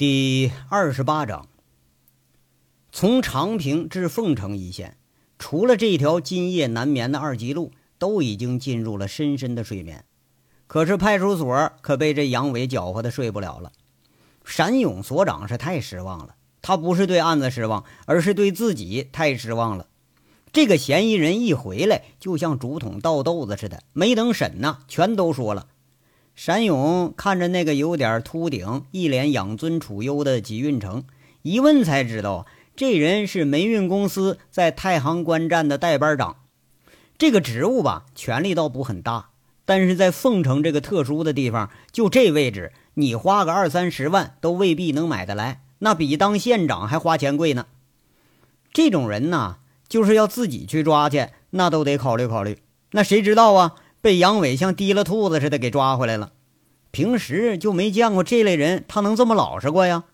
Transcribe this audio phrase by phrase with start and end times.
[0.00, 1.46] 第二十八章，
[2.90, 4.96] 从长平至凤城一线，
[5.38, 10.06] 除了这条今夜难眠的二级路，都已经进入了深深的睡眠。
[10.66, 13.72] 可是派出所可被这杨伟搅和的睡不了了。
[14.42, 19.88] 闪勇所长是太失望了，他不是对案子失望，而是对自己太失望了。
[20.50, 25.66] 这个嫌疑人一回来，就像竹筒倒豆子似的，没等审呢，全都说了。
[26.42, 31.04] 闪勇看着那个有点秃顶、一脸养尊处优的纪运成，
[31.42, 36.36] 一问才知道，这人是煤运公司在太行关站的代班长。
[37.18, 39.28] 这个职务吧，权力倒不很大，
[39.66, 47.66] 但是在凤城这个特殊的地方，就这位置，你花个二三十万都未必能买得来，那比当县长还花钱贵呢。
[48.72, 52.56] 这种人呢，就是要自己去抓去，那都得考虑考虑。
[52.92, 53.74] 那谁知道啊？
[54.00, 56.32] 被杨伟像提了兔子似的给抓回来了，
[56.90, 60.04] 平时就没见过这类人，他能这么老实过呀？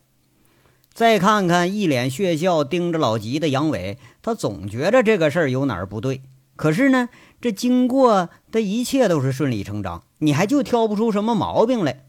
[0.93, 6.23] 再看看一脸血笑盯着老吉的杨伟，他总觉着这个事儿有哪儿不对。
[6.57, 12.07] 可是呢，这经过的一切都是顺理成章，你还就挑不出什么毛病来。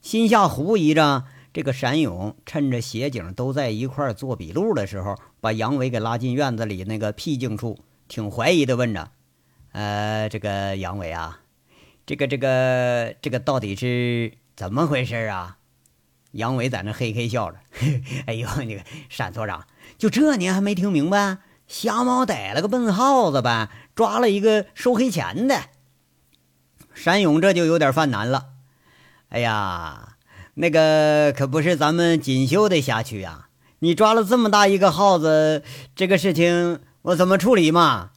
[0.00, 7.78] 心下狐疑着，这个闪勇趁着协警都在一块做笔录的时候，把杨伟给拉进院子里那个僻静处，
[8.08, 9.10] 挺怀疑的问着。
[9.76, 11.40] 呃，这个杨伟啊，
[12.06, 15.58] 这个这个这个到底是怎么回事啊？
[16.32, 17.58] 杨伟在那嘿嘿笑着，
[18.24, 18.80] 哎呦，那个
[19.18, 19.66] 单所长，
[19.98, 21.36] 就这您还没听明白？
[21.68, 25.64] 瞎猫逮了个笨耗子呗，抓了一个收黑钱的。
[26.94, 28.46] 山勇这就有点犯难了。
[29.28, 30.16] 哎呀，
[30.54, 33.48] 那个可不是咱们锦绣的辖区呀，
[33.80, 35.62] 你抓了这么大一个耗子，
[35.94, 38.12] 这个事情我怎么处理嘛？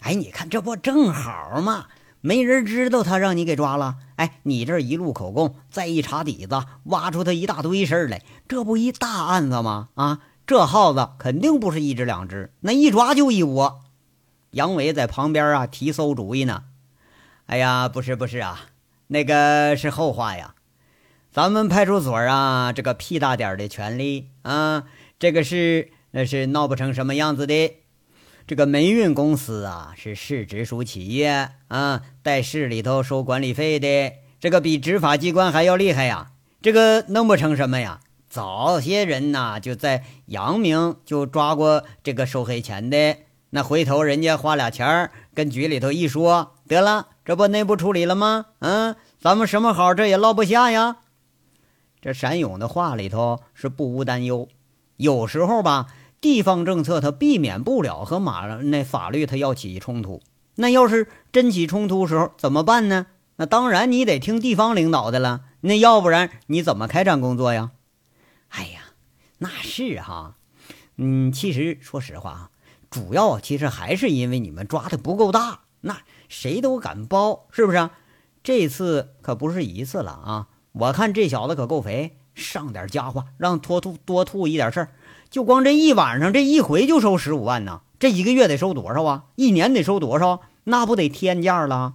[0.00, 1.86] 哎，你看这不正好吗？
[2.22, 3.96] 没人知道他让你给抓了。
[4.16, 9.88] 哎，你这一路口供，再一查底子，挖出他一大堆事儿来，这不一大案子吗？
[9.94, 13.80] 啊，这耗子肯定不是一只两只，那一抓就一窝。
[14.50, 16.64] 杨伟在旁边啊提馊主意呢。
[17.46, 18.60] 哎呀，不是不是啊，
[19.06, 20.54] 那个是后话呀。
[21.32, 24.84] 咱们派出所啊，这个屁大点的权利啊，
[25.18, 27.79] 这个事那是闹不成什么样子的。
[28.46, 36.32] 这个煤运公司啊，是市直属企业啊，在市里头收管理费的，这个比执法机关还要厉害呀。
[36.60, 38.00] 这个弄不成什么呀？
[38.28, 43.16] 早些人呐，就在阳明就抓过这个收黑钱的，
[43.50, 48.46] 那回头人家花俩钱儿跟局里头一说，得了，这不内部处理了吗？
[48.60, 50.98] 嗯，咱们什么好这也落不下呀。
[52.00, 54.48] 这闪勇的话里头是不无担忧，
[54.96, 55.86] 有时候吧。
[56.20, 60.20] 地方政策它避免不了和马那法律它要起冲突，
[60.56, 63.06] 那要是真起冲突时候怎么办呢？
[63.36, 67.70] 那当然你得听地方领导的了，那要不然你怎么开展工作呀？
[68.48, 68.80] 哎呀，
[69.38, 70.36] 那是哈，
[70.96, 72.50] 嗯，其实说实话啊，
[72.90, 77.88] 主要其实还是因为你们抓的不够大，那谁都敢包，是不是？
[78.42, 80.48] 这次可不是一次了啊！
[80.72, 84.92] 我看这小子可够肥，上点家伙，让多吐多吐一点事儿。
[85.30, 87.82] 就光这一晚上，这一回就收十五万呢。
[88.00, 89.24] 这一个月得收多少啊？
[89.36, 90.40] 一年得收多少？
[90.64, 91.94] 那不得天价了？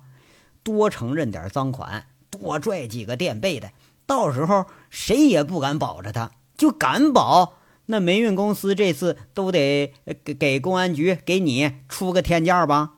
[0.63, 3.71] 多承认点赃款，多拽几个垫背的，
[4.05, 7.55] 到时候谁也不敢保着他，就敢保
[7.87, 12.93] 那煤运公司这次都得给给公安局给你出个天价吧？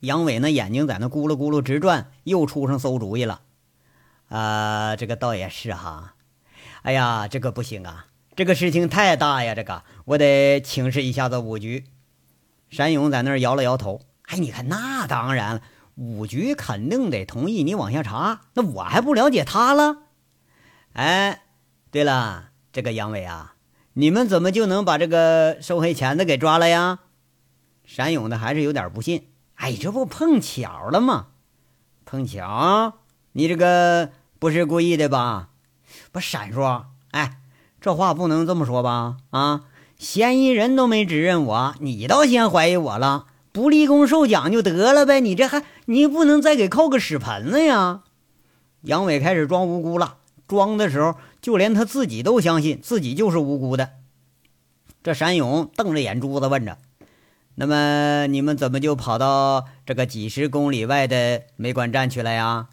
[0.00, 3.40] 杨伟那眼睛在那咕噜咕噜直转，又出上馊主意了。
[4.28, 6.14] 啊，这个倒也是哈。
[6.82, 8.07] 哎呀，这个不行啊。
[8.38, 11.86] 这个事情太大呀，这个我得请示一下子五局。
[12.70, 14.02] 山勇在那儿摇了摇头。
[14.26, 15.62] 哎，你看，那当然了，
[15.96, 18.42] 五局肯定得同意你往下查。
[18.54, 20.02] 那我还不了解他了？
[20.92, 21.46] 哎，
[21.90, 23.56] 对了，这个杨伟啊，
[23.94, 27.00] 你们怎么就能把这个收黑钱的给抓了呀？
[27.84, 29.26] 山勇的还是有点不信。
[29.56, 31.30] 哎，这不碰巧了吗？
[32.04, 32.98] 碰巧？
[33.32, 35.48] 你这个不是故意的吧？
[36.12, 36.62] 不，闪叔，
[37.10, 37.40] 哎。
[37.80, 39.18] 这话不能这么说吧？
[39.30, 39.62] 啊，
[39.98, 43.26] 嫌疑人都没指认我，你倒先怀疑我了。
[43.50, 48.02] 不立功受奖就得了呗，你这还你不能再给扣个屎盆子呀？
[48.82, 53.90] 杨伟开始装无辜了，装的时候就连他自己都相信自己就是无辜的。
[55.02, 56.78] 这山勇瞪着眼珠子问着
[57.56, 62.68] ：“那么你们怎么就跑到这个几十公里外的煤管站去了呀？”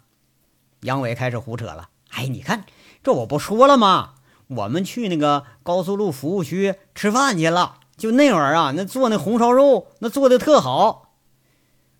[0.82, 2.64] 杨伟开始胡扯了：“哎，你看
[3.02, 4.10] 这我不说了吗？”
[4.48, 11.12] 我们去那个高速路服务区吃饭去了，就那会儿啊，那做那红烧肉那做的特好，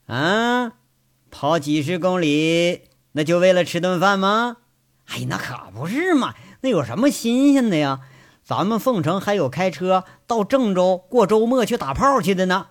[0.06, 0.72] 啊，
[1.30, 2.82] 跑几十公里
[3.12, 4.58] 那就为了吃顿饭吗？
[5.06, 8.00] 哎，那可不是嘛，那有什么新鲜的呀？
[8.44, 12.68] 咱们凤城还有开车到郑州过周末去打炮去的呢。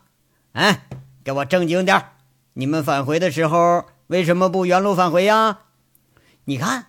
[0.54, 0.88] 哎，
[1.24, 2.02] 给我正经点
[2.54, 5.60] 你们返回的时候为什么不原路返回呀？
[6.46, 6.86] 你看，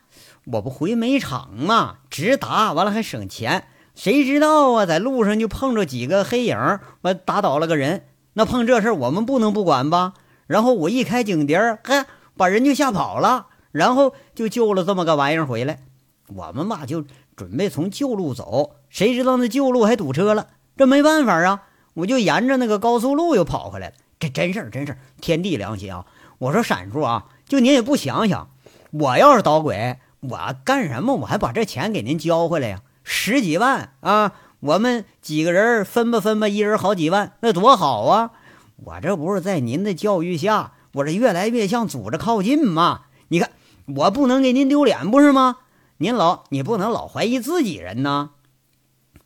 [0.53, 1.97] 我不回煤场吗？
[2.09, 3.65] 直达完了还省钱。
[3.97, 6.57] 谁知道啊，在路上就碰着几个黑影，
[7.03, 8.05] 我打倒了个人。
[8.35, 10.15] 那碰这事我们不能不管吧？
[10.47, 12.05] 然后我一开警笛儿，嘿，
[12.37, 15.81] 把人就吓跑了，然后就救了这么个玩意儿回来。
[16.29, 17.05] 我们吧就
[17.35, 21.63] 准备从旧路走，谁知道那旧路还堵车了，这没办法啊，
[21.95, 23.95] 我就沿着那个高速路又跑回来了。
[24.21, 26.07] 这真事儿，真事儿，天地良心啊！
[26.39, 28.51] 我说闪叔啊，就您也不想想，
[28.91, 31.15] 我要是捣鬼，我干什么？
[31.17, 32.83] 我还把这钱给您交回来呀？
[33.05, 34.33] 十几万啊！
[34.61, 38.33] 我们几个人分吧分吧，一人好几万，那多好啊！
[38.77, 43.03] 我这不是在您的教育下，我这越来越向组织靠近吗？
[43.29, 43.51] 你看，
[43.87, 45.59] 我不能给您丢脸，不是吗？
[45.99, 48.31] 您老，你不能老怀疑自己人呐。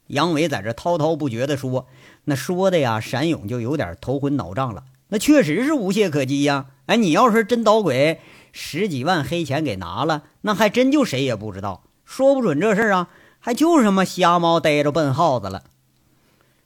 [0.08, 1.87] 杨伟在这滔滔不绝地说，
[2.25, 4.85] 那说的呀，闪勇就有点头昏脑胀了。
[5.08, 6.67] 那确实是无懈可击呀！
[6.87, 8.20] 哎，你要是真捣鬼，
[8.52, 13.08] 十几万黑钱给拿了，那还真就谁也不知道，说不准这事儿啊。
[13.43, 15.64] 还就是什么瞎猫逮着笨耗子了。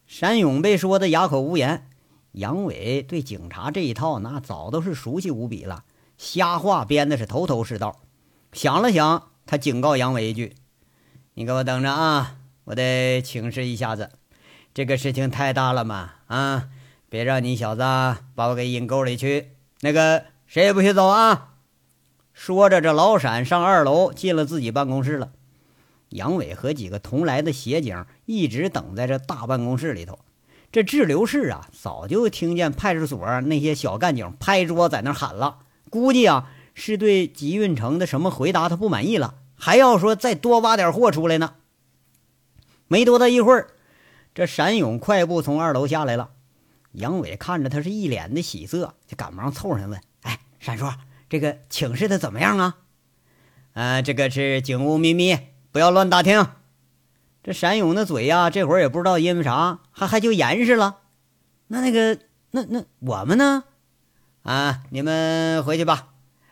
[0.08, 1.86] 山勇被说的哑口无言。
[2.32, 5.84] 杨伟对警察这一套那早都是熟悉无比了，
[6.18, 8.00] 瞎话编的是头头是道。
[8.52, 10.56] 想了想，他警告杨伟一句
[11.34, 14.10] ：“你给我等着啊，我得请示一下子。
[14.74, 16.70] 这个事情太大了嘛，啊，
[17.08, 17.82] 别让你小子
[18.34, 19.52] 把我给引沟里去。
[19.82, 21.50] 那个谁也不许走啊！”
[22.34, 25.32] 说着，这老闪上二楼进了自己办公室了。
[26.10, 30.18] 杨伟和几个同来的协警一直等在这大办公室里头。
[30.70, 41.54] 这滞留室啊，早就听见派出所那些小干警拍桌在那喊了，估计啊是对吉运城的什么回答他不满意了，还要说再多挖点货出来呢。
[42.88, 43.68] 没多大一会儿，
[44.34, 46.30] 这闪勇快步从二楼下来了。
[46.90, 50.86] 杨伟看着他是一脸的喜色，就赶忙凑上问：“哎，闪叔，
[51.34, 52.76] 这个请示的怎么样啊
[53.74, 55.36] ？”“啊，这个是警务秘密。”
[55.74, 56.46] 不要乱打听，
[57.42, 60.98] 这闪勇的嘴呀，这会儿也不知道因为啥，还还就严实了。
[61.66, 62.16] 那那个，
[62.52, 63.64] 那那我们呢？
[64.44, 66.10] 啊，你们回去吧。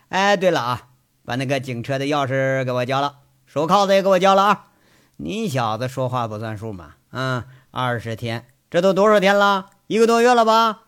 [0.09, 0.89] 哎，对了啊，
[1.23, 4.67] 把那个警车的钥匙给我交了，手铐子也给我交了啊。
[5.15, 6.95] 你小子说话不算数嘛？
[7.11, 9.67] 嗯，二十天，这都多少天了？
[9.87, 10.81] 一个多月了吧？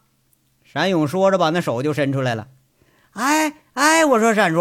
[0.65, 2.50] 闪勇说着，把那手就伸出来了。
[3.15, 4.59] 哎哎，我说闪叔，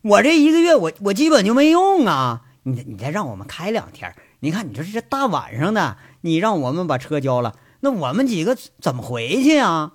[0.00, 2.42] 我这一个月，我我基本就没用啊。
[2.62, 9.92] 你你再让我们开两天，你看你说这大晚上的，你让我们把车交了，那我们几个怎么回去啊？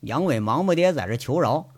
[0.00, 1.68] 杨伟忙不迭在这求饶，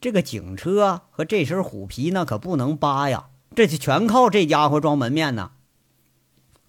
[0.00, 5.50] 这个警车和这身虎皮那可不能扒呀，这就全靠这家伙装门面呢。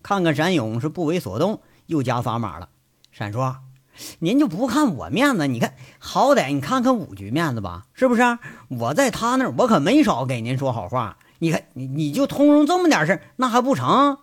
[0.01, 2.67] 看看闪勇是不为所动，又加砝码了。
[3.11, 3.39] 闪叔，
[4.19, 5.47] 您就不看我面子？
[5.47, 8.39] 你看好歹你看看五局面子吧，是不是？
[8.69, 11.17] 我在他那儿，我可没少给您说好话。
[11.39, 14.17] 你看，你你就通融这么点事儿，那还不成？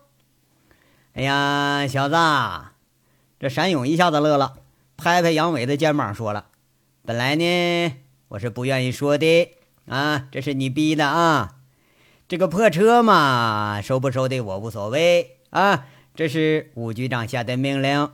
[1.12, 2.16] 哎呀，小子，
[3.38, 4.54] 这闪勇一下子乐了，
[4.96, 6.46] 拍拍杨伟的肩膀，说了
[7.04, 7.96] ：“本来呢，
[8.28, 9.50] 我是不愿意说的
[9.86, 11.56] 啊，这是你逼的啊。
[12.28, 18.08] 这个破车嘛，收不收的我无所谓啊，这是武局长下的命令。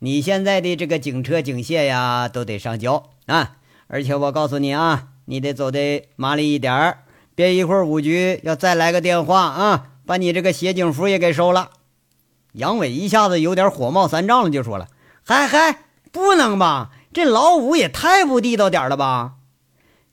[0.00, 3.56] 你现在的这个警车、警械呀，都得上交啊。
[3.86, 11.70] 而且我告诉你啊，你得走的麻利一点儿。”别一会儿五局要再来个电话啊，把你这个协警服也给收了。
[12.54, 14.88] 杨伟一下子有点火冒三丈了，就说了
[15.24, 16.90] ：“嗨嗨，不能吧？
[17.12, 19.34] 这老五也太不地道点了吧？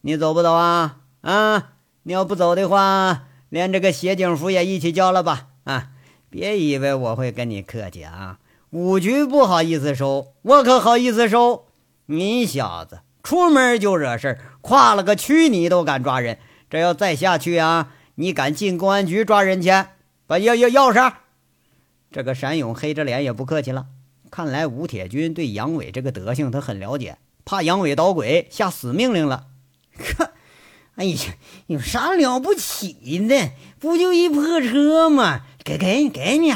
[0.02, 0.98] 你走不走啊？
[1.22, 1.72] 啊，
[2.04, 5.48] 你要不走的话，连这个协警服也一起交了吧？
[5.64, 5.90] 啊，
[6.30, 8.38] 别以为我会跟你客气啊！
[8.76, 11.68] 五局不好意思收，我可好意思收。
[12.08, 16.40] 你小子出门就惹事儿，跨了个区你都敢抓人。”
[16.70, 17.94] 这要再下去啊！
[18.16, 19.70] 你敢进公安局抓人去？
[20.28, 21.14] 把钥钥钥匙！
[22.12, 23.86] 这个闪勇黑着脸也不客气了。
[24.30, 29.46] 看来吴铁军对杨伟这个德行他很了解，怕杨伟捣鬼，下死命令了。
[30.18, 30.32] 呵，
[30.96, 31.18] 哎呀，
[31.68, 33.52] 有啥了不起的？
[33.80, 35.44] 不就一破车吗？
[35.64, 36.54] 给给给你！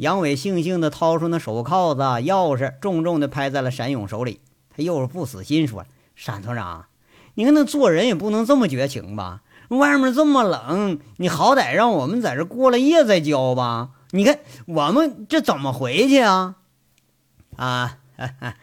[0.00, 4.40] 杨伟悻悻地掏出那手铐子、钥匙，重重地拍在了闪勇手里。
[4.74, 5.84] 他又是不死心，说
[6.16, 6.86] ：“闪团长。”
[7.34, 9.42] 你看，那做人也不能这么绝情吧？
[9.68, 13.90] 外面这么冷，你好歹让我们在这过了夜再交吧。
[14.12, 16.56] 你看我们这怎么回去啊？
[17.56, 18.54] 啊，哈 哈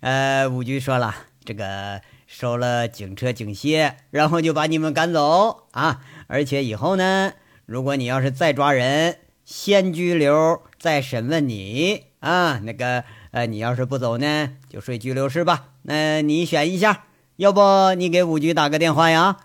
[0.00, 1.14] 呃，五局说了，
[1.44, 6.00] 这个收了警车警械，然后就把你们赶走啊。
[6.28, 7.34] 而且以后呢，
[7.66, 9.18] 如果你要是再抓人，
[9.50, 12.58] 先拘留，再审问你啊。
[12.58, 15.70] 那个，呃，你要是不走呢，就睡拘留室吧。
[15.84, 19.38] 那你选一下，要不你给五局打个电话呀？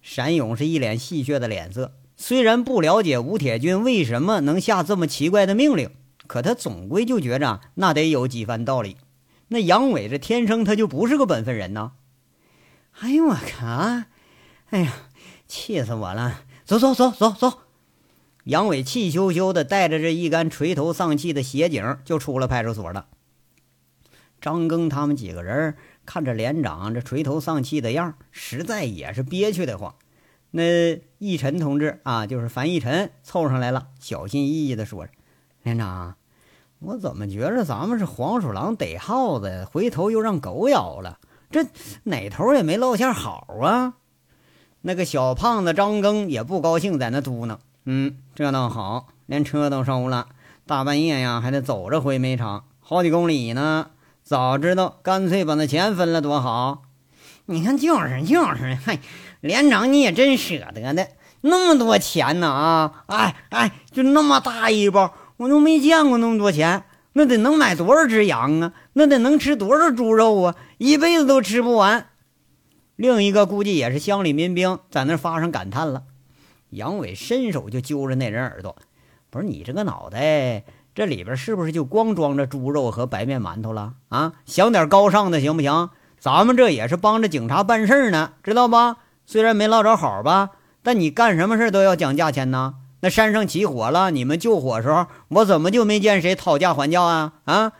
[0.00, 5.90] 闪勇是一脸戏谑的脸色，虽然不了解吴铁军为什么能下这么奇怪的命令，
[6.26, 8.96] 可他总归就觉着那得有几番道理。
[9.48, 11.92] 那杨伟这天生他就不是个本分人呢。
[13.00, 13.66] 哎呦我靠！
[14.70, 14.94] 哎呀，
[15.46, 16.40] 气死我了！
[16.64, 17.58] 走走走走走！
[18.44, 23.06] 杨伟气羞羞的带着这一干垂头丧气的协警就出了派出所了。
[24.40, 25.74] 张庚他们几个人
[26.04, 29.94] 看着连长这垂头丧气的样实在也是憋屈的慌。
[30.50, 35.12] 那义臣同志啊，就是樊义臣凑上来了，小心翼翼的说着
[35.64, 36.16] ：“连长，
[36.78, 41.18] 我怎么觉着咱们是黄鼠狼逮耗子，回头又让狗咬了？
[41.50, 41.66] 这
[42.04, 43.94] 哪头也没落下好啊！”
[44.82, 50.26] 那个小胖子张庚也不高兴，在那嘟囔：“嗯，这倒好，连车都收了，
[50.66, 53.90] 大半夜呀还得走着回煤场，好几公里呢。
[54.24, 56.82] 早知道，干脆把那钱分了多好。
[57.46, 58.98] 你看，就是就是，嗨，
[59.40, 61.10] 连长你也真舍得的，
[61.42, 63.04] 那么多钱呢啊！
[63.06, 68.72] 哎哎，就那么大一包，我都没见过那么多钱，那得能买多少只羊啊？
[68.94, 70.56] 那得能吃多少猪肉啊？
[70.78, 72.08] 一辈子都吃不完。”
[72.96, 76.02] 另一个估计也是乡里民兵，在那发生感叹了。
[76.74, 78.76] 杨伟伸手就揪着那人耳朵
[79.30, 80.64] ：“不是你这个脑袋，
[80.94, 84.32] 这里边是不是就光装着猪肉和白面馒头了啊？
[84.44, 85.90] 想点高尚的行不行？
[86.18, 88.96] 咱们这也是帮着警察办事呢，知道吧？
[89.24, 90.50] 虽然没捞着好吧，
[90.82, 92.74] 但你干什么事都要讲价钱呢。
[93.00, 97.32] 那山上起火了，你们救火时候，我怎么就没见谁讨价还价啊？
[97.44, 97.72] 啊？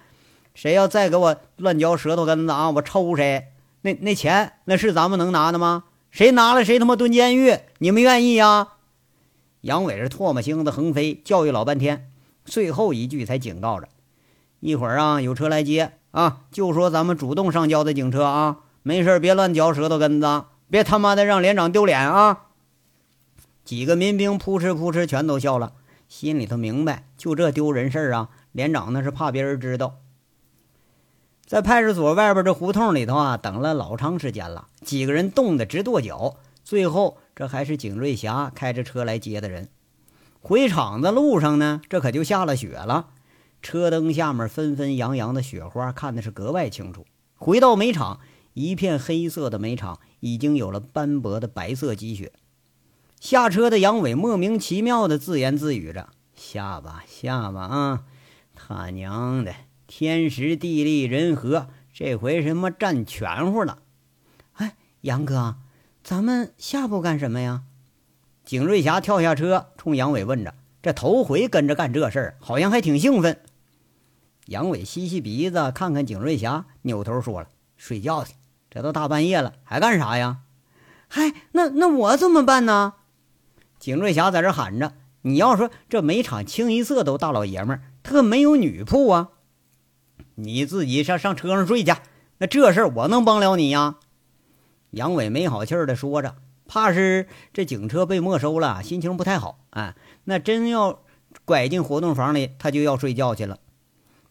[0.55, 3.49] 谁要再给我乱嚼舌头根子啊，我抽谁！”
[3.83, 5.85] 那那钱那是咱们能拿的吗？
[6.11, 7.59] 谁拿了谁他妈蹲监狱！
[7.79, 8.69] 你们愿意呀？
[9.65, 12.11] 杨伟是唾沫星子横飞，教育老半天，
[12.45, 13.89] 最后一句才警告着：
[14.61, 22.49] 一会儿啊，有车来接啊，就说咱们主动上交的警车啊，没事别乱嚼舌头根子，别他妈的让连长丢脸啊！
[23.65, 25.73] 几个民兵扑哧扑哧全都笑了，
[26.11, 29.95] 心里头明白，就这丢人事啊，连长那是怕别人知道。
[31.47, 36.37] 在派出所外边这胡同里头啊，等了老长时间了，几个人冻得直跺脚。
[36.63, 39.69] 最后，这还是景瑞霞开着车来接的人。
[40.41, 43.09] 回厂子路上呢，这可就下了雪了，
[43.63, 47.07] 车灯下面纷纷扬扬的雪花，看的是格外清楚。
[47.37, 48.21] 回到煤场，
[48.53, 52.33] 一片黑色的煤场已经有了斑驳的白色积雪。
[53.21, 58.05] 下车的杨伟莫名其妙的自言自语着：“下吧，下吧啊，
[58.55, 59.55] 他娘的！”
[59.87, 63.79] 天时地利人和，这回什么占全乎了？
[64.55, 65.57] 哎，杨哥，
[66.05, 67.63] 咱们下步干什么呀？
[68.45, 73.41] 景瑞霞跳下车，冲杨伟问着：“这头回跟着干这事儿，好像还挺兴奋。”
[74.45, 78.35] 杨伟吸吸鼻子，看看景瑞霞，扭头说了：“睡觉去，
[78.71, 80.41] 这都大半夜了，还干啥呀
[81.09, 82.93] ？”“嗨，那那我怎么办呢？”
[83.81, 84.93] 景瑞霞在这喊着
[85.23, 89.31] ：“你要说这每场清一色都大老爷们儿，他可没有女铺啊。”
[90.37, 91.95] 你自己上上车上睡去，
[92.37, 93.97] 那这事儿我能帮了你呀？
[94.95, 96.37] 杨伟没好气儿的说着，
[96.67, 99.59] 怕是这警车被没收了，心情不太好。
[99.71, 99.95] 啊。
[100.25, 101.03] 那真要
[101.45, 103.59] 拐进活动房里，他就要睡觉去了，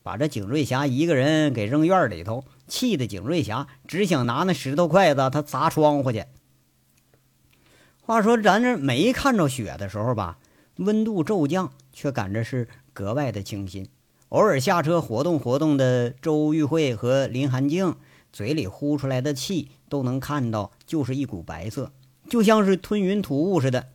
[0.01, 6.25] 把这景瑞霞一个人给扔院里头，气得景瑞霞只想拿那石头筷子他砸窗户去。
[8.01, 10.39] 话说咱这没看着雪的时候吧，
[10.77, 13.88] 温度骤降，却感着是格外的清新。
[14.29, 17.96] 偶尔下车活动活动的周玉慧和林寒静，
[18.33, 21.93] 嘴里呼出来的气都能看到，就是一股白色，
[22.27, 23.89] 就像是吞云吐雾似的。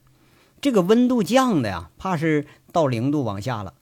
[0.61, 3.75] 这个温度降的呀，怕是到零度往下了。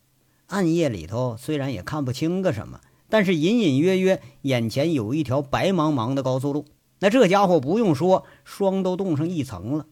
[0.46, 6.64] 暗夜里头虽然也看不清个什么，但是隐隐约约眼前有一条白茫茫的高速路。
[6.98, 9.86] 那这家伙不用说，霜都冻上一层了。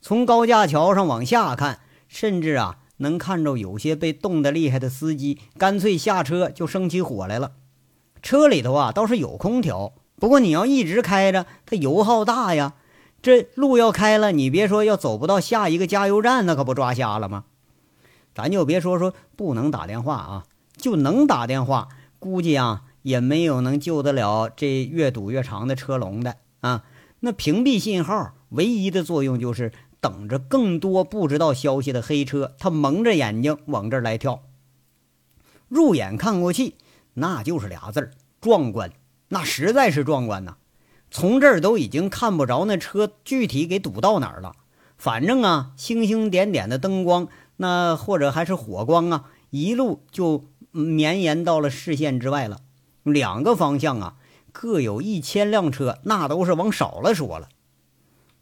[0.00, 2.78] 从高架桥上往下看，甚至啊。
[3.02, 7.52] 能看着有些被冻得厉害的司机，干脆下车就生起火来了。
[8.22, 12.74] 车里头啊倒是有空调，不过你要一直开着，它油耗大呀。
[13.22, 17.44] 这路要开了，你别说要走不到下一个加油站，那可不抓瞎了吗？
[18.34, 20.44] 咱就别说说不能打电话啊，
[20.76, 26.84] 就能打电话，估计啊也没有能救得了这越堵越长的车龙的啊。
[27.20, 29.72] 那屏蔽信号唯一的作用就是。
[30.02, 34.44] 等着更多不知道消息的黑车，他蒙着眼睛往这儿来跳。
[35.68, 36.72] 入眼看过去，
[37.14, 38.92] 那就是俩字儿：壮观。
[39.28, 40.56] 那实在是壮观呐！
[41.10, 44.54] 从这儿都已经看不着那车具体给堵到哪儿了。
[44.96, 52.60] 反正啊，星星点点的灯光，那或者还是火光啊，一路就绵延到了视线之外了。
[53.02, 54.16] 两个方向啊，
[54.52, 57.48] 各有一千辆车，那都是往少了说了。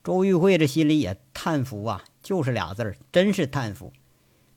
[0.02, 3.92] 周玉慧这心里也叹服啊，就是俩字儿，真是叹服。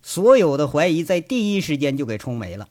[0.02, 2.68] 所有的怀疑在第一时间就给冲没了。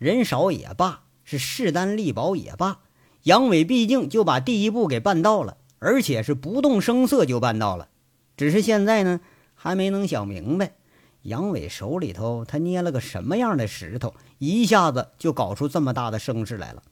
[0.00, 2.78] 人少也罢，是势单力薄也罢，
[3.24, 7.88] 杨伟毕竟就把第一步给办到了，而且是不动声色就办到了。
[8.34, 9.20] 只是现在呢，
[9.54, 10.72] 还没能想明白，
[11.20, 16.82] 杨伟手里头他捏了个什么样的石头，一下子就搞出这么大的声势来了。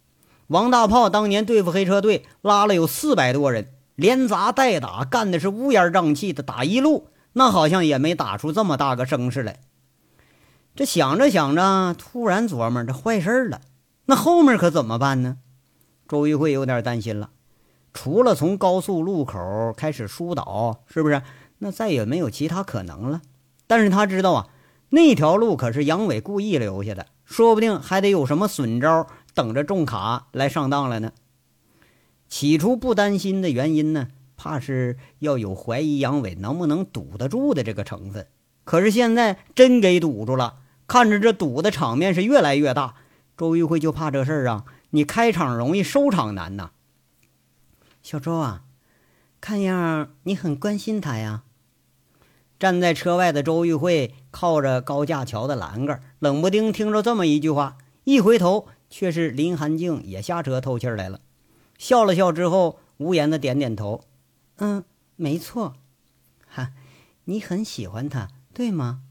[0.48, 7.08] 王大炮当年对付黑车队，拉了有四百多人，连砸带打，干的是乌烟瘴气的，打一路。
[7.32, 9.60] 那好像也没打出这么大个声势来。
[10.78, 13.60] 这想着想着，突然琢磨这坏事了。
[14.06, 15.38] 那后面可怎么办呢？
[16.06, 17.30] 周玉慧有点担心了。
[17.92, 21.20] 除了从高速路口开始疏导，是不是？
[21.58, 23.22] 那再也没有其他可能了。
[23.66, 24.46] 但是他知道啊，
[24.90, 31.10] 那条路可是杨伟故意留下的，说不定还得有什么损招等着重卡来上当了呢。
[32.28, 34.06] 起初不担心的原因呢？
[34.36, 38.28] 怕是要有怀疑杨伟能不能堵得住的这个成分，
[38.62, 40.58] 可是现在真给堵住了，
[40.88, 42.96] 看着这赌的场面是越来越大。
[43.36, 46.72] 周玉慧就怕这事儿啊，你开场容易收场难呐。
[48.02, 48.64] 小周啊，
[49.40, 51.44] 看样你很关心他呀。
[52.58, 61.20] 站在车外的周玉慧靠着高架桥的栏杆，冷不丁听着这么一句话，一回头却是林寒静也下车透气来了，
[61.78, 64.02] 笑了笑之后，无言的点点头。
[64.56, 64.82] 嗯，
[65.14, 65.76] 没错，
[66.48, 66.72] 哈，
[67.26, 69.02] 你很喜欢他，对吗？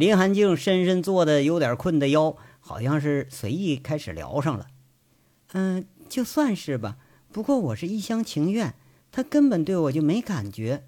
[0.00, 4.68] 林寒静深深坐的有点困的腰，好像是随意开始聊上了。
[5.52, 6.96] 嗯，就算是吧，
[7.30, 8.74] 不过我是一厢情愿，
[9.12, 10.84] 他根本对我就没感觉。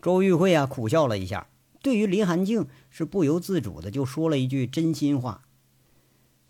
[0.00, 1.48] 周玉慧啊，苦笑了一下，
[1.82, 5.42] 对于林寒静是不由自主的就说了一句真心话。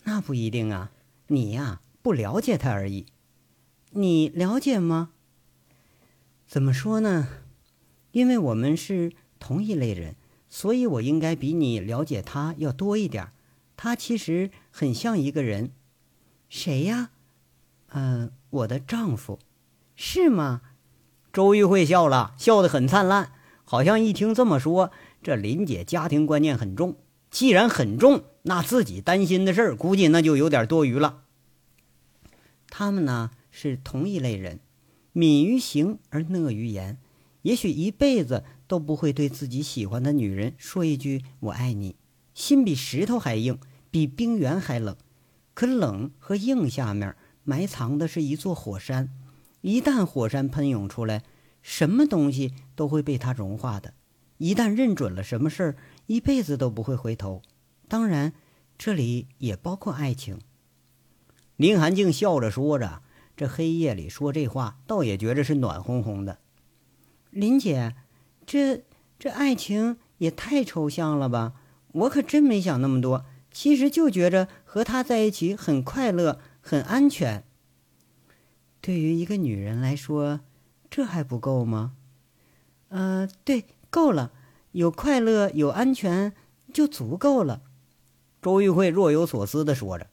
[0.05, 0.93] 那不一定啊，
[1.29, 3.07] 你呀不了解他而已，
[3.93, 5.13] 你了解吗？
[6.47, 7.29] 怎么说呢？
[8.13, 10.17] 因为我们是同一类人，
[10.51, 13.29] 所以我应该比你了解他要多一点。
[13.77, 15.71] 他其实很像一个人，
[16.51, 17.11] 谁呀？
[17.89, 19.39] 嗯，我的丈夫，
[19.97, 20.61] 是吗？
[21.33, 23.33] 周玉慧笑了，笑得很灿烂，
[23.65, 24.91] 好像一听这么说，
[25.23, 26.97] 这林姐家庭观念很重。
[27.31, 31.23] 既然很重，那自己担心的事儿，估计那就有点多余了。
[32.69, 34.61] 他们呢，是同一类人。
[35.13, 36.99] 敏于行而讷于言，
[37.43, 41.97] 也许一辈子都不会对自己喜欢的女人说一句“我爱你”。
[42.35, 43.59] 心比石头还硬，
[43.91, 44.97] 比冰原还冷。
[45.55, 49.11] 可冷和硬下面埋藏的是一座火山，
[49.63, 51.25] 一旦火山喷涌出来，
[51.63, 53.93] 什么东西都会被它融化的。
[54.39, 57.43] 一旦认准了什么事儿，一辈子都不会回头。
[57.89, 58.33] 当然，
[58.79, 60.39] 这里也包括爱情。
[61.57, 63.03] 林寒静笑着说着。
[63.37, 66.39] 这黑夜里说这话，倒也觉着是暖烘烘的。
[67.31, 67.97] 林姐，
[68.51, 68.83] 这
[69.17, 71.53] 这爱情也太抽象了吧？
[71.93, 73.25] 我可真没想那么多。
[73.53, 77.45] 其实就觉着和他在一起很快乐，很安全。
[78.81, 80.41] 对于一个女人来说，
[80.91, 81.93] 这还不够吗？
[82.89, 84.33] 呃，对，够了。
[84.73, 86.33] 有快乐，有安全，
[86.73, 87.63] 就足够了。
[88.43, 90.09] 周玉慧若有所思的说着。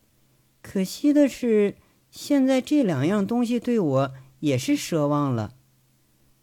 [0.61, 1.77] 可惜的是。
[2.11, 5.55] 现在这两样东西对我也是奢望了，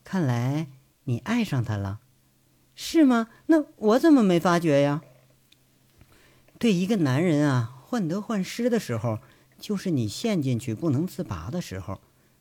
[0.02, 0.66] 看来
[1.04, 2.00] 你爱上他了，
[2.74, 3.28] 是吗？
[3.46, 5.02] 那我怎么没发觉呀？
[6.58, 9.18] 对一个男人啊，患得患失的时候，
[9.58, 12.00] 就是你陷进去不能自拔的时候，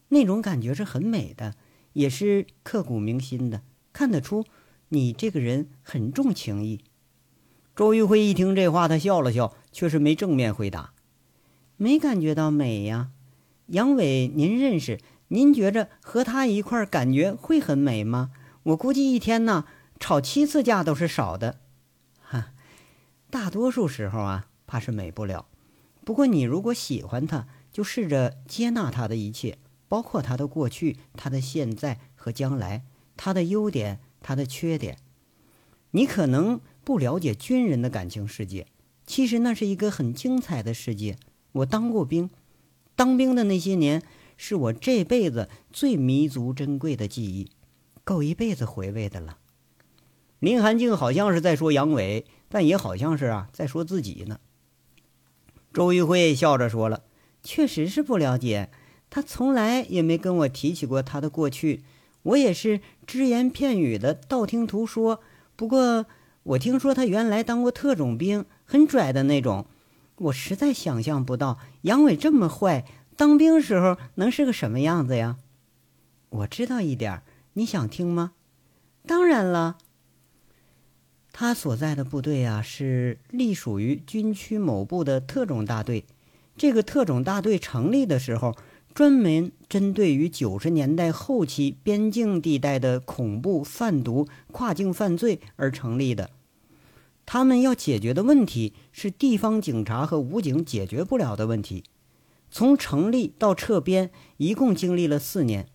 [0.10, 1.56] 那种感觉是很美的，
[1.94, 4.46] 也是刻骨铭心的，看得出
[4.90, 6.82] 你这个人很重情义。
[7.76, 10.94] 周玉辉一听这话，他笑了笑，却是没正面回答，
[11.76, 13.10] 没感觉到美呀。
[13.68, 15.00] 杨伟，您认识？
[15.30, 18.32] 您觉着和他一块儿感觉会很美吗？
[18.64, 19.66] 我估计一天呢
[20.00, 21.60] 吵七次架都是少的。
[22.22, 22.54] 哈，
[23.30, 25.46] 大多数时候啊，怕是美不了。
[26.06, 32.84] 不过你如果喜欢他，就试着接纳他的一切，包括他的过去、他的现在和将来，
[33.16, 34.98] 他的优点、他的缺点。
[35.92, 38.68] 你可能不了解军人的感情世界，
[39.06, 41.18] 其实那是一个很精彩的世界。
[41.52, 42.30] 我当过兵。
[42.96, 44.04] 当兵的那些年，
[44.38, 47.50] 是我这辈子最弥足珍贵的记忆，
[48.04, 49.38] 够一辈子回味的了。
[50.40, 54.40] 林寒静好像是在说杨伟，但也好像是啊在说自己呢。
[55.72, 57.04] 周玉慧笑着说了
[57.42, 58.70] ：“确实是不了解，
[59.10, 61.84] 他从来也没跟我提起过他的过去。
[62.24, 65.22] 我也是只言片语的道听途说。
[65.56, 66.06] 不过
[66.44, 69.66] 我听说他原来当过特种兵，很拽的那种。
[70.18, 72.86] 我实在想象不到杨伟这么坏，
[73.16, 75.38] 当兵时候能是个什么样子呀？
[76.30, 78.34] 我知道一点，你想听吗？
[79.06, 79.78] 当然了。
[81.32, 86.06] 他所在的部队啊，是隶属于军区某部的特种大队。
[86.56, 88.56] 这个特种大队成立的时候，
[88.94, 96.30] 专门针对于九十年代后期边境地带的恐怖、贩毒、跨境犯罪而成立的。
[97.26, 101.84] 他们要解决的问题是地方警察和武警解决不了的问题。
[102.52, 105.68] 从成立到撤编，一共经历了四年。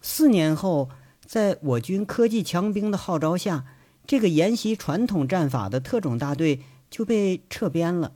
[0.00, 0.88] 四年后，
[1.34, 3.64] 在我军科技强兵的号召下，
[4.06, 8.12] 这个沿袭传统战法的特种大队就被撤编了，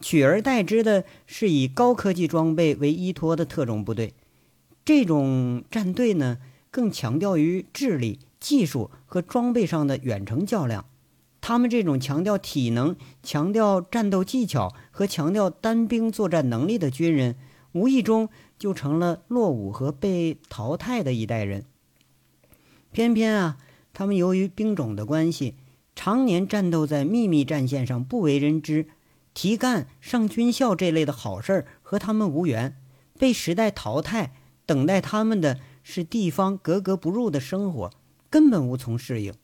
[0.00, 4.14] 取而代之的是以高科技装备为依托的特种部队。
[4.82, 6.38] 这种战队呢，
[6.70, 10.86] 更强调于智力、技术和装备上的远程较量。
[11.42, 17.36] 他们这种强调体能、强调战斗技巧和强调单兵作战能力的军人，
[17.72, 21.66] 无意中就成了落伍和被淘汰的一代人。
[22.94, 23.58] 偏偏啊。
[23.92, 25.56] 他们由于兵种的关系，
[25.96, 28.86] 常年战斗在秘密战线上，不为人知。
[29.34, 32.76] 提干、上军校这类的好事儿和他们无缘，
[33.18, 34.32] 被时代淘汰。
[34.64, 37.90] 等待他们的是地方格格不入的生活，
[38.30, 39.34] 根本无从适应。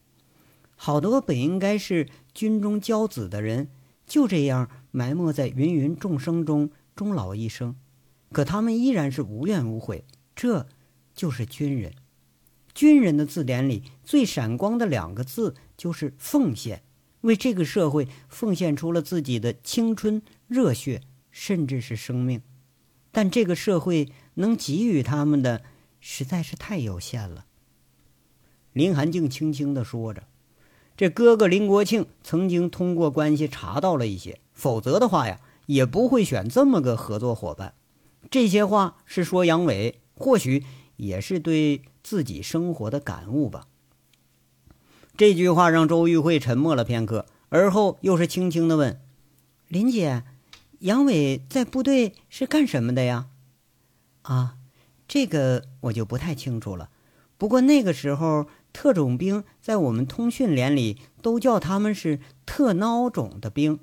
[0.77, 3.69] 好多本应该是军中骄子的人，
[4.07, 7.75] 就这样埋没在芸芸众生中，终老一生。
[8.33, 10.05] 可他们依然是无怨无悔。
[10.35, 10.69] 这，
[11.13, 11.93] 就是军人。
[12.75, 16.83] 军人的字典里最闪光的两个字就是奉献，
[17.23, 22.43] 为这个社会奉献出了自己的青春、热血，甚至是生命。
[23.13, 25.63] 但这个社会能给予他们的
[26.01, 27.47] 实在是太有限了。
[28.73, 30.29] 林寒静轻轻地说着
[30.97, 37.75] ：“这哥哥林国庆曾经通过关系查到了一些，否则的话呀，也不会选这么个合作伙伴。”
[38.31, 40.65] 这些话是说杨伟，或许
[40.97, 41.83] 也是对。
[42.03, 43.67] 自己生活的感悟吧。
[45.17, 49.01] 这句话让周玉慧沉默了片刻，而后又是轻轻的问
[49.69, 50.23] ：“林姐，
[50.79, 53.27] 杨伟在部队是干什么的呀
[54.23, 54.57] ？”“啊，
[55.07, 56.89] 这个我就不太清楚了。
[57.37, 63.79] 不过那个时候，特种兵在我们通讯连里都叫他们是特孬种的兵，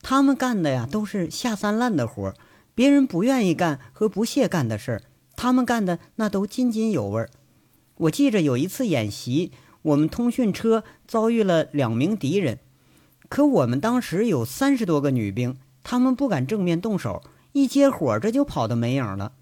[0.00, 2.32] 他们干的呀都是下三滥的活
[2.74, 5.02] 别人不愿意干和不屑干的事儿，
[5.34, 7.28] 他们干的那都津津有味儿。”
[8.00, 12.58] 我记着有一次演习，我们通讯车遭遇了两名敌人，
[13.28, 19.32] 可我们当时有三十多个女兵，他们不敢正面动手，一接火这就跑得没影了。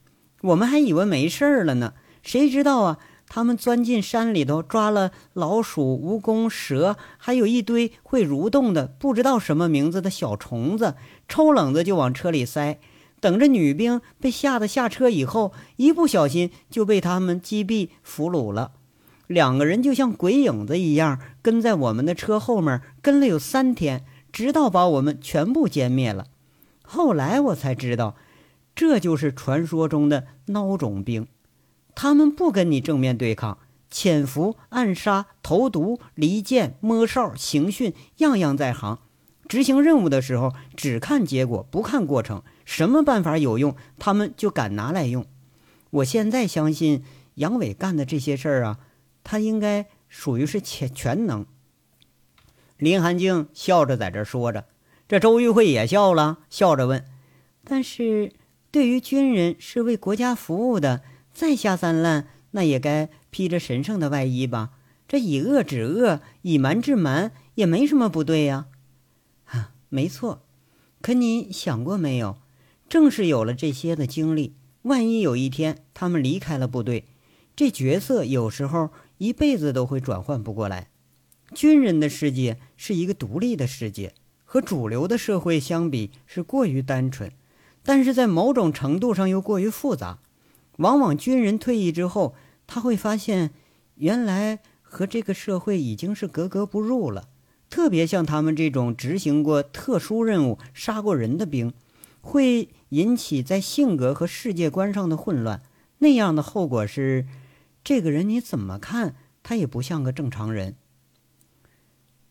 [0.40, 10.96] 我们还以为没事儿了呢，谁知道啊，他们钻进山里头，抓了老鼠、蜈蚣、蛇，还有一堆会蠕动的不知道什么名字的小虫子，
[11.28, 12.80] 抽冷子就往车里塞。
[13.20, 18.72] 等着女兵被吓得下车以后，一不小心就被他们击毙俘虏了。
[19.26, 26.26] 两个人就像鬼影子一样跟在我们的车后面，跟了有三天，直到把我们全部歼灭了。
[26.82, 28.16] 后来我才知道，
[28.74, 31.26] 这就是传说中的孬种兵。
[31.94, 33.58] 他们不跟你正面对抗，
[33.90, 39.00] 潜伏、暗杀、投毒、离间、摸哨、刑讯，样样在行。
[39.46, 42.42] 执行任务的时候，只看结果，不看过程。
[42.68, 45.24] 什么办法有用，他们就敢拿来用。
[45.88, 47.02] 我现在相信
[47.36, 48.78] 杨伟干的这些事儿啊，
[49.24, 51.46] 他应该属于是全全能。
[52.76, 54.66] 林寒静笑着在这说着，
[55.08, 57.06] 这周玉慧也笑了，笑着问
[57.64, 58.34] ：“但是
[58.70, 61.00] 对于军人是为国家服务的，
[61.32, 64.72] 再下三滥，那也该披着神圣的外衣吧？
[65.08, 68.66] 这以恶止恶，以蛮治蛮，也没什么不对呀。”
[69.48, 70.42] 啊，没错。
[71.00, 72.36] 可你想过没有？
[72.88, 77.04] 正是有了这些的经历，万一有一天他们离开了部队，
[77.54, 80.88] 这角色有时候一辈子都会转换不过来。
[81.54, 87.30] 军人的世界是一个独立的世界，和主流的社会相比是过于单纯，
[87.82, 90.18] 但是在某种程度上又过于复杂。
[90.76, 92.34] 往往军人退役之后，
[92.66, 93.50] 他会发现，
[93.96, 97.28] 原来和这个社会已经是格格不入了。
[97.68, 101.72] 特别像他们这种执行过特殊任务、杀过人的兵。
[102.20, 105.62] 会引起在性格和世界观上的混乱，
[105.98, 107.26] 那样的后果是，
[107.84, 110.76] 这个人你怎么看他也不像个正常人。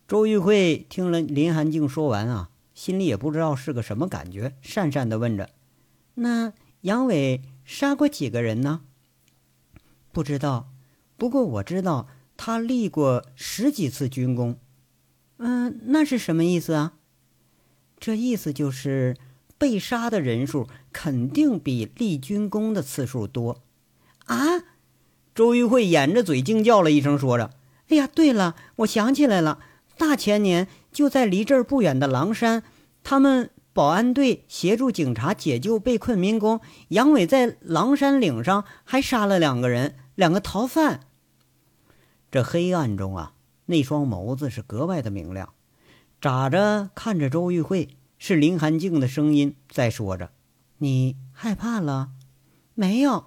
[0.06, 5.50] 周玉慧听了林寒静说完啊，心里也不知道是个什么感觉，讪讪的问着
[6.14, 8.82] ：“那杨伟杀过几个人呢？”
[10.10, 10.70] 不知道，
[11.16, 14.58] 不过我知道他立过十几次军功。
[15.36, 16.94] 嗯，那是什么意思啊？
[18.00, 19.16] 这意思就是
[19.58, 23.60] 被杀的人数肯定比立军功的次数多。
[24.26, 24.36] 啊！
[25.34, 27.50] 周玉慧掩着嘴惊叫了一声，说着
[27.90, 29.60] ：“哎呀，对了，我想起来了，
[29.96, 32.64] 大前年就在离这儿不远的狼山，
[33.04, 41.00] 他们保安队协助警察解救被困民工，杨伟在狼山岭上还杀了两个人，两个逃犯。
[42.32, 43.34] 这黑暗中啊，
[43.66, 45.54] 那双眸子是格外的明亮，
[46.20, 50.30] 眨着看着周玉慧，是林寒静的声音在说着
[50.78, 52.10] ：“你害怕了？
[52.74, 53.26] 没有，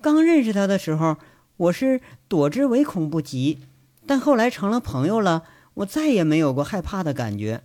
[0.00, 1.16] 刚认识他的时候。”
[1.60, 3.58] 我是躲之唯恐不及，
[4.06, 7.64] 但后来成了朋友了，我再也没有过害怕的感觉。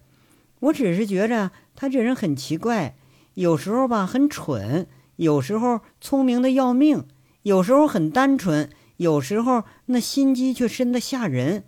[0.60, 2.98] 我只是觉着他这人很奇怪，
[3.36, 4.86] 有时候吧很蠢，
[5.16, 7.06] 有时候聪明的要命，
[7.44, 11.64] 有时候很单纯，有时候那心机却深得吓人。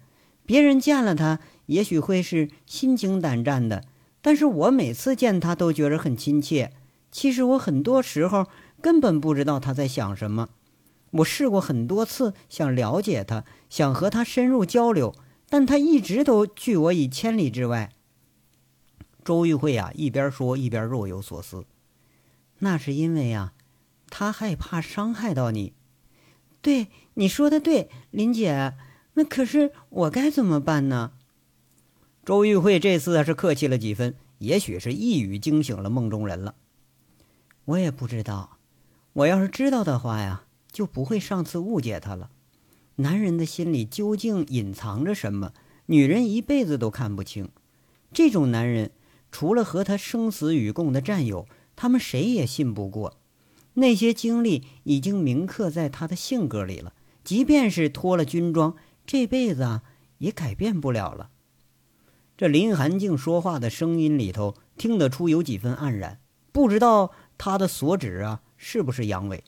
[0.46, 3.86] 别人见了他，也许会是心惊胆战的，
[4.28, 6.74] 但是我每次见他都觉得很亲切。
[7.14, 8.48] 其实我很多时候
[8.82, 10.50] 根本不知道他在想什么。
[11.12, 15.16] 我试过很多次想了解他，想和他深入交流，
[15.48, 17.94] 但他一直都拒我以千里之外。
[19.24, 21.64] 周玉慧啊，一边说一边若有所思。
[22.60, 23.54] 那是因为呀，
[24.10, 25.72] 他害怕伤害到你。
[26.62, 28.74] 对，你说的对，林姐。
[29.14, 31.14] 那可是我该怎么办呢？
[32.28, 36.56] 周玉慧这次是客气了几分，也许是一语惊醒了梦中人了。
[37.64, 38.58] 我也不知道，
[39.14, 40.44] 我要是知道的话呀。
[40.70, 42.30] 就不会上次误解他了。
[42.98, 45.54] 男人的心里究竟隐藏着什么，
[45.86, 47.48] 女人一辈子都看不清。
[48.12, 48.92] 这种男人，
[49.32, 53.16] 除了和他生死与共的战友，他们谁也信不过。
[53.76, 59.84] 那些经历已经铭刻在他的性格里了，即便是脱了军装，这辈子啊
[60.18, 61.30] 也改变不了了。
[62.38, 66.20] 这林寒静说话的声音里头听得出有几分黯然，
[66.52, 69.44] 不知道他的所指啊是不是杨伟。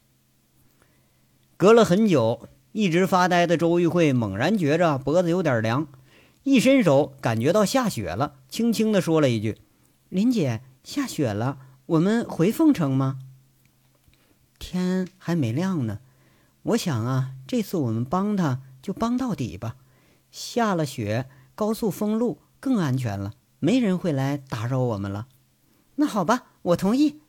[1.55, 5.87] 隔了很久，一直发呆的周玉慧猛然觉着脖子有点凉，
[6.41, 9.59] 一伸手感觉到下雪了，轻轻地说了一句
[10.09, 13.19] ：“林姐，下雪了，我们回凤城吗？”
[14.57, 15.99] 天还没亮呢，
[16.63, 19.75] 我想啊，这次我们帮他就帮到底吧。
[20.31, 25.27] 下了雪，高速封路更安全了，没人会来打扰我们了。
[25.95, 27.19] 那好吧，我同意。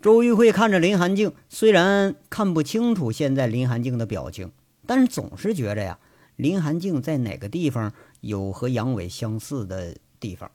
[0.00, 4.52] 周玉慧看着林寒静，虽然看不清楚现在林寒静的表情，
[4.86, 5.98] 但是总是觉着呀，
[6.36, 10.50] 林寒静在哪个地方有和杨伟相似的地方。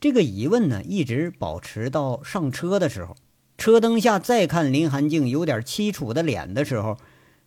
[0.00, 3.16] 这个疑问呢，一直保持到上车的时候，
[3.56, 6.98] 车灯下再看林寒静有点凄楚的脸的时候，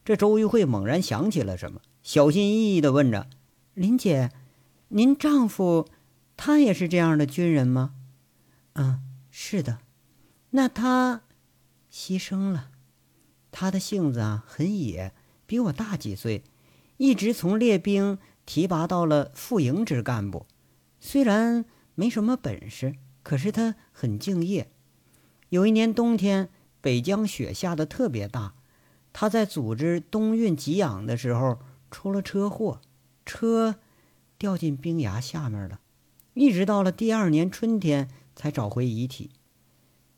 [0.03, 3.27] 这周玉慧猛然想起了什么，小心翼翼地问着
[3.75, 4.31] ：“林姐，
[4.89, 5.87] 您丈夫
[6.35, 7.95] 他也是这样的军人吗
[8.73, 9.79] ？”“嗯，是的。
[10.51, 11.21] 那他？”
[11.91, 12.69] 牺牲了，
[13.51, 15.13] 他的性子啊很野，
[15.47, 16.43] 比我大几岁，
[16.97, 20.45] 一直从列兵提拔到了副营职干部。
[20.99, 24.71] 虽然没什么本事，可是他很敬业。
[25.49, 26.49] 有一年冬天，
[26.81, 28.53] 北疆雪下的特别大，
[29.11, 31.57] 他在组织冬运给养的时候
[31.89, 32.81] 出了车祸，
[33.25, 33.77] 车
[34.37, 35.79] 掉进冰崖下面了，
[36.33, 39.31] 一直到了第二年春天才找回遗体。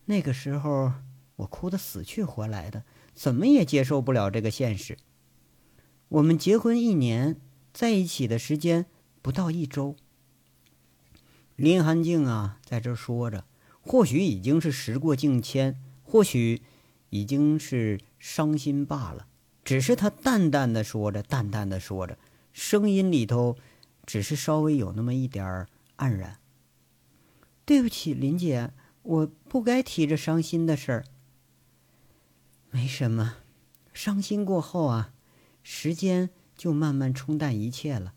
[0.06, 0.94] 那个时候。
[1.40, 4.98] 我哭得死去活来的，怎么也接受不了这个现实。
[6.10, 7.40] 我们结婚一年，
[7.72, 8.88] 在一起的时间
[9.22, 9.96] 不到一周。
[11.56, 13.46] 林寒静啊，在这说着，
[13.80, 16.62] 或许已经是时过境迁，或许
[17.10, 19.28] 已经是伤心罢了。
[19.64, 22.18] 只是他淡淡的说着，淡淡的说着，
[22.52, 23.56] 声音里头
[24.10, 25.68] 只是稍微有那么一点儿
[25.98, 26.40] 黯然。
[27.64, 31.06] 对不起，林姐，我不该提这伤心的事儿。
[32.72, 33.36] 没什么，
[33.94, 35.14] 伤心过后啊，
[35.62, 38.16] 时间就慢慢冲淡一切了。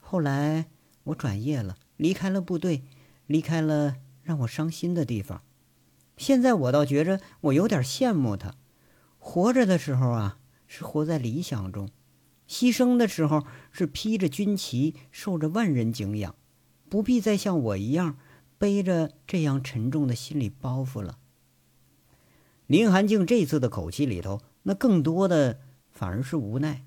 [0.00, 0.66] 后来
[1.04, 2.82] 我转业了，离开了部队，
[3.28, 5.44] 离开了让我伤心的地方。
[6.16, 8.56] 现在我倒觉着我有点羡慕他，
[9.20, 11.88] 活着的时候啊是活在理想中，
[12.48, 16.34] 牺牲的时候是披着军旗，受着万人敬仰，
[16.88, 18.16] 不必再像我一样
[18.58, 21.18] 背着这样沉重的心理包袱了。
[22.66, 26.84] 林寒静这次的口气里头，那更多的反而是无奈。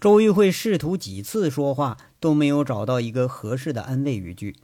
[0.00, 4.56] 周玉慧试图几次说话，都没有找到一个合适的安慰语句。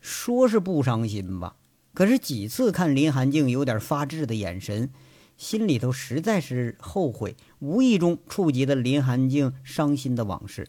[0.00, 1.56] 说是不伤心吧，
[1.92, 4.90] 可是几次看林寒静有点发滞的眼神，
[5.38, 10.68] 心里头实在是后悔，无意中触及了林寒静伤心的往事。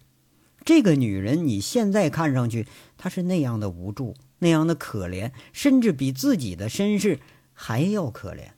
[0.64, 7.20] 这个女人，你现在看上去，她是那样的无助，那样的可怜，甚至比自己的身世
[7.54, 8.52] 还要可怜。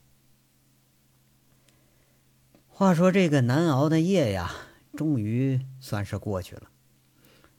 [2.67, 4.51] 话说，这个难熬的夜呀，
[4.97, 6.63] 终于算是过去了。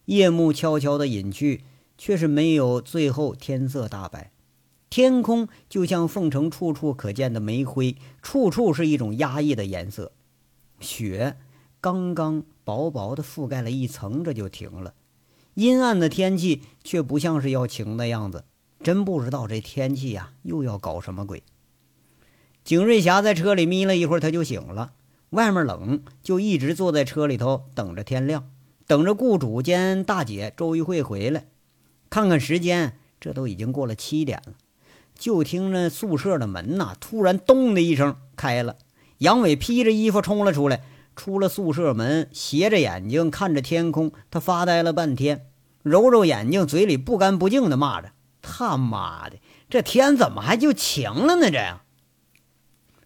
[0.05, 1.65] 夜幕悄悄的隐去，
[1.97, 4.33] 却是没有最后天色大白。
[4.93, 10.13] 天空就像凤城处处可见的煤灰，处处是一种压抑的颜色。
[10.81, 11.39] 雪
[11.81, 14.93] 刚刚薄薄的覆盖了一层，这就停了。
[15.55, 18.45] 阴暗的天气却不像是要晴的样子，
[18.83, 21.43] 真不知道这天气呀又要搞什么鬼。
[22.63, 24.93] 景瑞霞在车里眯了一会儿，他就醒了。
[25.31, 28.51] 外面冷，就一直坐在车里头等着天亮，
[28.87, 31.47] 等着雇主兼大姐周玉慧回来。
[32.11, 34.53] 看看时间，这都已经过了七点了。
[35.19, 38.77] 就听那宿舍的门呐，突然“咚”的一声开了。
[39.19, 40.83] 杨伟披着衣服冲了出来，
[41.15, 45.47] 出了宿舍门，斜着眼睛看着天空，他发呆了半天，
[45.83, 49.37] 揉揉眼睛，嘴里不干不净的骂着：“他妈的，
[49.71, 51.51] 这天怎么还就晴了呢？
[51.51, 51.83] 这样。”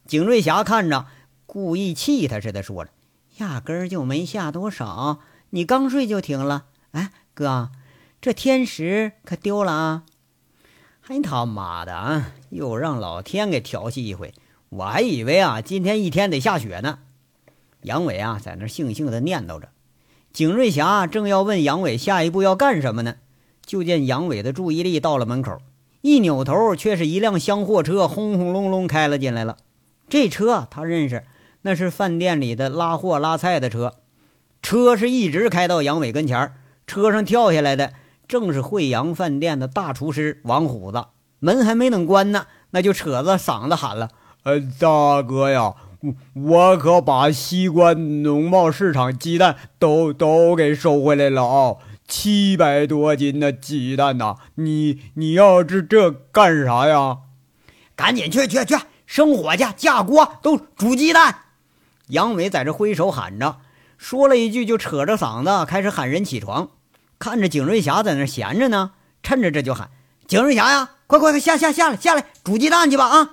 [0.09, 1.07] 景瑞霞看着，
[1.45, 2.93] 故意气他似的说着
[3.39, 5.19] ：“压根儿就没下多少，
[5.51, 6.67] 你刚睡就停了。
[6.93, 7.71] 哎，哥，
[8.23, 10.05] 这天时可丢了啊！”
[11.09, 12.33] 还他妈的啊！
[12.51, 14.35] 又让老天给调戏一回，
[14.71, 16.99] 我还以为啊，今天一天得下雪呢。
[17.83, 19.69] 杨伟啊，在那悻悻地念叨着。
[20.33, 23.19] 景瑞霞正要问杨伟下一步要干什么呢，
[23.65, 25.59] 就见杨伟的注意力到了门口，
[26.01, 29.59] 一扭头，却是一辆厢货车轰轰隆隆开了进来了。
[30.09, 31.23] 这车他认识，
[31.63, 33.95] 那是饭店里的拉货拉菜的车。
[34.61, 36.53] 车是一直开到杨伟跟前
[36.85, 37.93] 车上跳下来的。
[38.29, 41.05] 正是惠阳饭店的大厨师王虎子，
[41.39, 44.11] 门还没等关呢，那就扯着嗓子喊了
[44.45, 54.37] ：“呃，大哥呀，我我可把西关农贸市场鸡蛋都都给收回来了啊，七百多斤的鸡蛋呐！
[54.57, 57.19] 你你要这这干啥呀？
[57.95, 61.43] 赶紧去去去，生火去，架锅都煮鸡蛋。”
[62.09, 63.57] 杨伟在这挥手喊着，
[63.99, 66.69] 说了一句，就扯着嗓子开始喊人起床。
[67.19, 69.91] 看着景瑞霞在那闲着呢，趁着这就喊
[70.29, 73.07] ：“景瑞霞呀，快快快下下下来下来煮鸡蛋去吧！
[73.07, 73.31] 啊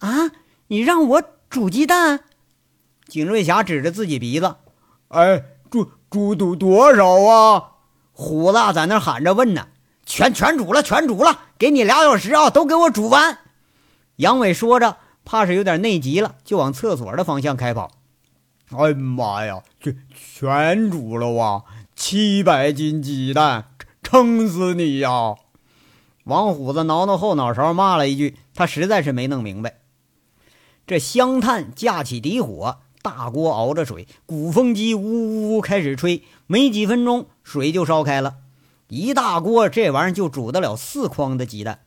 [0.00, 0.30] 啊，
[0.68, 2.24] 你让我煮鸡蛋？”
[3.06, 4.56] 景瑞霞指着自己鼻子
[5.08, 7.70] ：“哎，煮煮多多少啊？”
[8.12, 9.68] 虎子在那喊着问呢
[10.06, 13.38] ：“全全煮了，全煮了，给你俩小时啊，都给我煮完。”
[14.16, 17.90] 杨伟说着，怕是有点内急了，就往厕所的方向开跑。
[18.78, 21.62] “哎妈呀，全全煮了哇！”
[21.96, 23.68] 七百斤鸡蛋，
[24.02, 25.36] 撑死你呀！
[26.24, 29.76] 王虎子挠挠后脑勺，骂了一句：“他实在是没弄明白。”
[30.86, 38.38] 这香炭架起底火，大锅熬着水，鼓风机呜呜呜开始吹，没几分钟水就烧开了，
[38.88, 41.80] 一大锅这玩意儿就煮得了四筐的鸡蛋。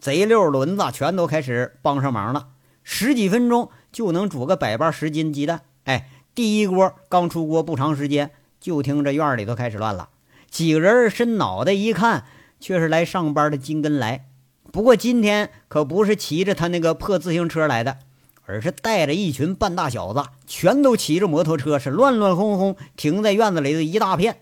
[0.00, 2.48] 贼溜轮子全都开始帮上忙了，
[2.82, 5.60] 十几分钟就能煮个百八十斤鸡蛋。
[5.84, 8.30] 哎，第一锅刚出锅不长时间。
[8.62, 10.08] 就听这院里头开始乱了，
[10.48, 12.24] 几个人伸脑袋一看，
[12.60, 14.26] 却是来上班的金根来。
[14.70, 17.98] 不过今天可不是骑着他那个破自行车来的，
[18.46, 24.38] 而是带着一群半大小子，全都骑着摩托车，是乱乱哄哄停在院子里的一大片。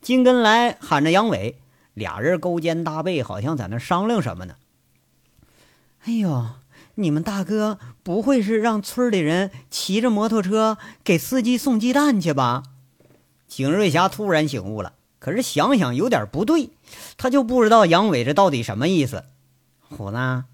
[0.00, 1.58] 金根来喊着杨伟，
[1.92, 4.54] 俩人勾肩搭背，好像在那商量什么呢。
[6.04, 6.46] 哎呦，
[6.94, 12.62] 你们大哥不会是让村里人骑着摩托车给司机送鸡蛋去吧？
[13.46, 16.70] 景瑞霞突然醒悟了，可是想想有点不对，
[17.16, 19.24] 他就不知道杨伟这到底什么意思。
[19.88, 20.44] 虎子，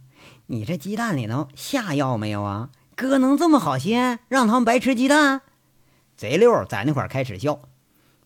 [0.46, 2.70] 你这鸡蛋里头下药没有啊？
[2.94, 5.40] 哥能这么好心让他们白吃鸡蛋？
[6.16, 7.60] 贼溜在那块开始笑。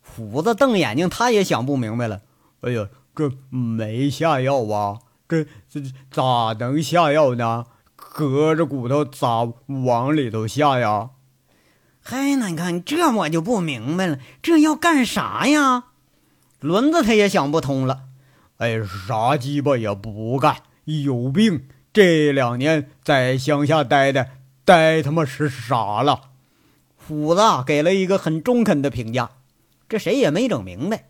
[0.02, 2.20] 虎子瞪眼睛，他也想不明白了。
[2.62, 4.98] 哎呀，这没下药啊？
[5.28, 7.66] 这这咋能下药呢？
[7.96, 9.48] 隔着骨头咋
[9.84, 11.10] 往里头下呀？
[12.08, 15.86] 嗨，那你看这我就不明白了，这要干啥呀？
[16.60, 18.04] 轮子他也想不通了。
[18.58, 21.66] 哎，啥鸡巴也不干，有病！
[21.92, 24.28] 这两年在乡下待的，
[24.64, 26.30] 待他妈是傻了。
[26.96, 29.30] 虎子给了一个很中肯的评价。
[29.88, 31.06] 这谁也没整明白。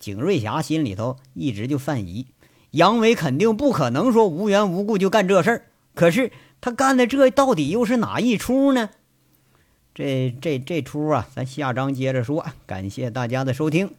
[0.00, 2.26] 景瑞霞心里头一直就犯疑，
[2.72, 5.66] 杨伟肯定不可能说无缘无故就干这事儿。
[5.94, 8.90] 可是他干的这到底又是哪一出呢？
[10.00, 12.46] 这这这出啊，咱下章接着说。
[12.64, 13.90] 感谢大家的收听。